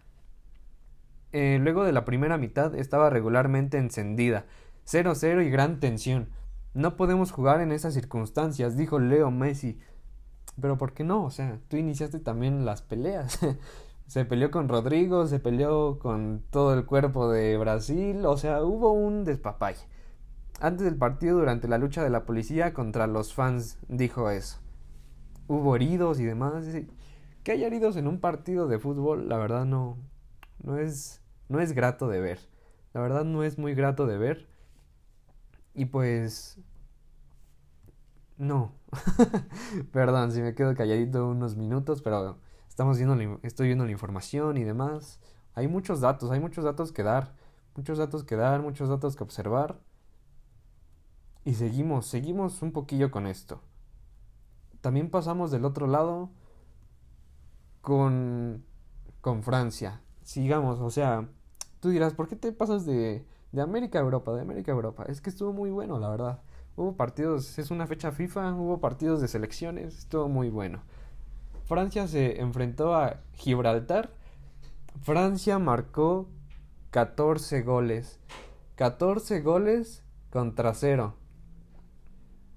Eh, 1.32 1.58
luego 1.60 1.84
de 1.84 1.92
la 1.92 2.06
primera 2.06 2.38
mitad 2.38 2.74
estaba 2.74 3.10
regularmente 3.10 3.76
encendida. 3.76 4.46
0-0 4.86 5.46
y 5.46 5.50
gran 5.50 5.78
tensión. 5.78 6.30
No 6.72 6.96
podemos 6.96 7.32
jugar 7.32 7.60
en 7.60 7.72
esas 7.72 7.94
circunstancias, 7.94 8.76
dijo 8.76 8.98
Leo 8.98 9.30
Messi. 9.30 9.78
Pero 10.60 10.78
¿por 10.78 10.92
qué 10.92 11.04
no? 11.04 11.24
O 11.24 11.30
sea, 11.30 11.58
tú 11.68 11.76
iniciaste 11.76 12.20
también 12.20 12.64
las 12.64 12.82
peleas. 12.82 13.38
se 14.06 14.24
peleó 14.24 14.50
con 14.50 14.68
Rodrigo, 14.68 15.26
se 15.26 15.40
peleó 15.40 15.98
con 15.98 16.42
todo 16.50 16.74
el 16.74 16.84
cuerpo 16.86 17.30
de 17.30 17.56
Brasil. 17.56 18.24
O 18.26 18.36
sea, 18.36 18.62
hubo 18.62 18.92
un 18.92 19.24
despapay. 19.24 19.74
Antes 20.60 20.84
del 20.84 20.96
partido, 20.96 21.38
durante 21.38 21.68
la 21.68 21.78
lucha 21.78 22.04
de 22.04 22.10
la 22.10 22.24
policía 22.24 22.74
contra 22.74 23.06
los 23.06 23.34
fans, 23.34 23.78
dijo 23.88 24.30
eso. 24.30 24.58
Hubo 25.48 25.74
heridos 25.74 26.20
y 26.20 26.24
demás. 26.24 26.64
Que 27.42 27.52
haya 27.52 27.66
heridos 27.66 27.96
en 27.96 28.06
un 28.06 28.20
partido 28.20 28.68
de 28.68 28.78
fútbol, 28.78 29.28
la 29.28 29.38
verdad 29.38 29.64
no, 29.64 29.96
no 30.62 30.76
es, 30.76 31.22
no 31.48 31.60
es 31.60 31.72
grato 31.72 32.08
de 32.08 32.20
ver. 32.20 32.38
La 32.92 33.00
verdad 33.00 33.24
no 33.24 33.42
es 33.42 33.58
muy 33.58 33.74
grato 33.74 34.06
de 34.06 34.18
ver. 34.18 34.46
Y 35.74 35.86
pues, 35.86 36.58
no. 38.36 38.72
Perdón 39.92 40.32
si 40.32 40.40
me 40.40 40.54
quedo 40.54 40.74
calladito 40.74 41.28
unos 41.28 41.56
minutos, 41.56 42.02
pero 42.02 42.38
estamos 42.68 42.96
viendo, 42.96 43.38
estoy 43.42 43.68
viendo 43.68 43.84
la 43.84 43.92
información 43.92 44.56
y 44.56 44.64
demás. 44.64 45.20
Hay 45.54 45.68
muchos 45.68 46.00
datos, 46.00 46.30
hay 46.30 46.40
muchos 46.40 46.64
datos 46.64 46.92
que 46.92 47.02
dar, 47.02 47.34
muchos 47.76 47.98
datos 47.98 48.24
que 48.24 48.36
dar, 48.36 48.62
muchos 48.62 48.88
datos 48.88 49.16
que 49.16 49.24
observar. 49.24 49.78
Y 51.44 51.54
seguimos, 51.54 52.06
seguimos 52.06 52.62
un 52.62 52.72
poquillo 52.72 53.10
con 53.10 53.26
esto. 53.26 53.62
También 54.80 55.10
pasamos 55.10 55.50
del 55.50 55.64
otro 55.64 55.86
lado 55.86 56.30
con, 57.80 58.64
con 59.20 59.42
Francia. 59.42 60.02
Sigamos, 60.22 60.80
o 60.80 60.90
sea, 60.90 61.28
tú 61.80 61.90
dirás, 61.90 62.14
¿por 62.14 62.28
qué 62.28 62.36
te 62.36 62.52
pasas 62.52 62.86
de, 62.86 63.24
de 63.52 63.62
América 63.62 63.98
a 63.98 64.02
Europa? 64.02 64.32
De 64.32 64.42
América 64.42 64.72
a 64.72 64.74
Europa. 64.74 65.04
Es 65.08 65.20
que 65.20 65.30
estuvo 65.30 65.52
muy 65.52 65.70
bueno, 65.70 65.98
la 65.98 66.08
verdad. 66.08 66.42
Hubo 66.76 66.96
partidos, 66.96 67.58
es 67.58 67.70
una 67.70 67.86
fecha 67.86 68.12
FIFA, 68.12 68.54
hubo 68.54 68.80
partidos 68.80 69.20
de 69.20 69.28
selecciones, 69.28 69.98
estuvo 69.98 70.28
muy 70.28 70.50
bueno. 70.50 70.82
Francia 71.64 72.08
se 72.08 72.40
enfrentó 72.40 72.94
a 72.94 73.20
Gibraltar. 73.34 74.10
Francia 75.02 75.58
marcó 75.58 76.28
14 76.90 77.62
goles. 77.62 78.20
14 78.76 79.40
goles 79.40 80.02
contra 80.30 80.74
cero 80.74 81.14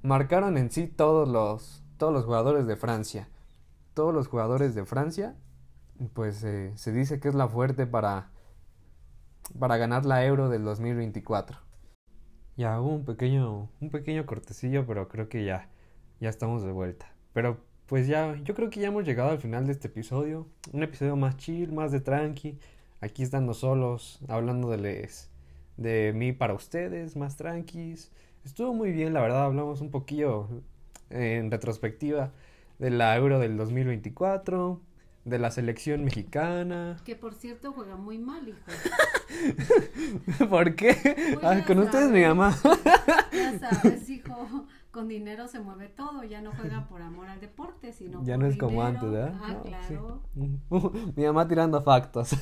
marcaron 0.04 0.58
en 0.58 0.70
sí 0.70 0.88
todos 0.88 1.28
los, 1.28 1.82
todos 1.98 2.14
los 2.14 2.26
jugadores 2.26 2.68
de 2.68 2.76
Francia. 2.76 3.30
Todos 3.96 4.14
los 4.14 4.28
jugadores 4.28 4.76
de 4.76 4.86
Francia, 4.86 5.36
pues 6.14 6.44
eh, 6.44 6.74
se 6.76 6.92
dice 6.92 7.20
que 7.20 7.30
es 7.30 7.36
la 7.36 7.48
fuerte 7.48 7.88
para, 7.88 8.32
para 9.60 9.78
ganar 9.78 10.06
la 10.06 10.26
Euro 10.26 10.50
del 10.50 10.64
2024. 10.64 11.58
Ya 12.56 12.80
hubo 12.80 12.96
un 12.96 13.06
pequeño, 13.06 13.70
un 13.80 13.90
pequeño 13.90 14.26
cortecillo, 14.26 14.86
pero 14.86 15.08
creo 15.08 15.30
que 15.30 15.44
ya, 15.46 15.70
ya 16.20 16.30
estamos 16.30 16.64
de 16.64 16.72
vuelta. 16.72 17.14
Pero 17.34 17.58
pues 17.88 18.08
ya, 18.08 18.36
yo 18.44 18.54
creo 18.54 18.70
que 18.70 18.80
ya 18.80 18.88
hemos 18.88 19.06
llegado 19.06 19.30
al 19.30 19.40
final 19.40 19.66
de 19.66 19.74
este 19.74 19.88
episodio. 19.88 20.48
Un 20.72 20.84
episodio 20.84 21.16
más 21.16 21.38
chill, 21.38 21.72
más 21.72 21.92
de 21.92 22.00
tranqui. 22.00 22.60
Aquí 23.02 23.24
estando 23.24 23.54
solos, 23.54 24.20
hablando 24.28 24.70
de 24.70 24.78
les, 24.78 25.30
de 25.78 26.14
mí 26.16 26.32
para 26.32 26.54
ustedes, 26.54 27.16
más 27.18 27.36
tranquis. 27.36 28.12
Estuvo 28.46 28.74
muy 28.74 28.92
bien, 28.92 29.14
la 29.14 29.22
verdad, 29.22 29.46
hablamos 29.46 29.82
un 29.82 29.92
poquillo 29.92 30.48
en 31.10 31.52
retrospectiva 31.52 32.32
de 32.80 32.90
la 32.90 33.16
Euro 33.16 33.40
del 33.40 33.58
2024, 33.58 34.80
de 35.26 35.40
la 35.40 35.52
selección 35.52 36.04
mexicana. 36.04 36.98
Que 37.06 37.16
por 37.16 37.34
cierto 37.34 37.72
juega 37.72 37.96
muy 37.96 38.18
mal, 38.18 38.48
hijo. 38.48 38.60
¿Por 40.50 40.76
qué? 40.76 40.96
Pues 41.34 41.44
ah, 41.44 41.64
con 41.66 41.80
ustedes 41.80 42.12
mi 42.12 42.22
mamá. 42.22 42.56
ya 43.32 43.60
sabes, 43.72 44.10
hijo, 44.10 44.66
con 44.92 45.08
dinero 45.08 45.48
se 45.48 45.60
mueve 45.60 45.88
todo, 45.88 46.24
ya 46.24 46.42
no 46.42 46.52
juega 46.52 46.88
por 46.88 47.02
amor 47.02 47.28
al 47.30 47.40
deporte, 47.40 47.94
sino 47.94 48.24
Ya 48.24 48.38
no 48.38 48.46
es 48.48 48.58
como 48.58 48.84
antes, 48.84 49.10
¿verdad? 49.10 49.34
Ah, 49.42 49.62
claro. 49.64 50.22
mi 51.16 51.24
mamá 51.24 51.48
tirando 51.48 51.82
factos. 51.82 52.36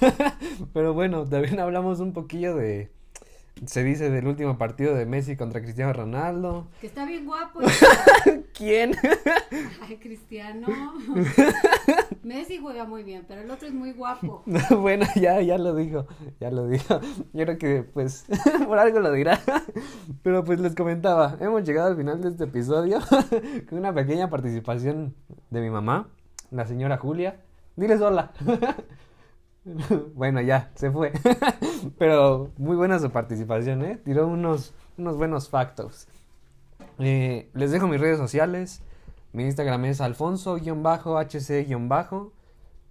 Pero 0.73 0.93
bueno, 0.93 1.25
también 1.25 1.59
hablamos 1.59 1.99
un 1.99 2.13
poquillo 2.13 2.55
de 2.55 2.91
se 3.65 3.83
dice 3.83 4.09
del 4.09 4.27
último 4.27 4.57
partido 4.57 4.95
de 4.95 5.05
Messi 5.05 5.35
contra 5.35 5.61
Cristiano 5.61 5.93
Ronaldo. 5.93 6.67
Que 6.79 6.87
está 6.87 7.05
bien 7.05 7.25
guapo. 7.25 7.59
¿Quién? 8.53 8.95
Ay, 9.81 9.97
Cristiano. 9.97 10.67
Messi 12.23 12.57
juega 12.57 12.85
muy 12.85 13.03
bien, 13.03 13.25
pero 13.27 13.41
el 13.41 13.51
otro 13.51 13.67
es 13.67 13.73
muy 13.73 13.93
guapo. 13.93 14.43
bueno, 14.79 15.05
ya, 15.15 15.41
ya 15.41 15.57
lo 15.57 15.75
dijo, 15.75 16.07
ya 16.39 16.49
lo 16.49 16.67
dijo. 16.67 16.99
Yo 17.33 17.45
creo 17.45 17.57
que, 17.57 17.83
pues, 17.83 18.25
por 18.67 18.79
algo 18.79 18.99
lo 18.99 19.11
dirá. 19.11 19.39
Pero 20.23 20.43
pues 20.43 20.59
les 20.59 20.75
comentaba, 20.75 21.37
hemos 21.39 21.63
llegado 21.63 21.89
al 21.89 21.97
final 21.97 22.21
de 22.21 22.29
este 22.29 22.45
episodio 22.45 22.99
con 23.69 23.77
una 23.77 23.93
pequeña 23.93 24.29
participación 24.29 25.15
de 25.49 25.61
mi 25.61 25.69
mamá, 25.69 26.09
la 26.49 26.65
señora 26.65 26.97
Julia. 26.97 27.41
Diles 27.75 28.01
hola. 28.01 28.31
bueno, 30.15 30.41
ya, 30.41 30.71
se 30.75 30.91
fue. 30.91 31.11
Pero 31.97 32.51
muy 32.57 32.75
buena 32.75 32.99
su 32.99 33.11
participación, 33.11 33.83
¿eh? 33.85 33.97
Tiró 34.03 34.27
unos, 34.27 34.73
unos 34.97 35.17
buenos 35.17 35.49
factos. 35.49 36.07
Eh, 36.99 37.49
les 37.53 37.71
dejo 37.71 37.87
mis 37.87 38.01
redes 38.01 38.17
sociales. 38.17 38.81
Mi 39.33 39.43
Instagram 39.45 39.85
es 39.85 40.01
alfonso-hc- 40.01 41.77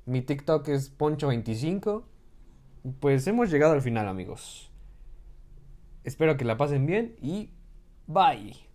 Mi 0.07 0.23
TikTok 0.23 0.69
es 0.69 0.97
poncho25. 0.97 2.05
Pues 3.01 3.27
hemos 3.27 3.51
llegado 3.51 3.73
al 3.75 3.83
final, 3.83 4.09
amigos. 4.09 4.71
Espero 6.05 6.37
que 6.37 6.45
la 6.45 6.57
pasen 6.57 6.87
bien 6.87 7.17
y 7.21 7.51
bye. 8.07 8.70